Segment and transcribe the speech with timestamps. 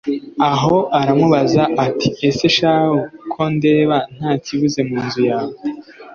[0.51, 2.97] aho aramubaza ati: “Ese shahu,
[3.31, 5.55] ko ndeba nta kibuze mu nzu yawe,